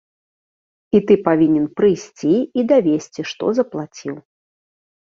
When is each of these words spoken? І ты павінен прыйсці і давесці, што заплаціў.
І 0.99 1.01
ты 1.11 1.17
павінен 1.27 1.65
прыйсці 1.81 2.33
і 2.61 2.67
давесці, 2.73 3.21
што 3.35 3.45
заплаціў. 3.61 4.15